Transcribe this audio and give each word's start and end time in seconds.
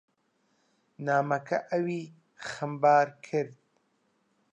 نامەکە 1.05 1.57
ئەوی 1.69 1.99
خەمبار 2.49 3.07
کرد. 3.25 3.55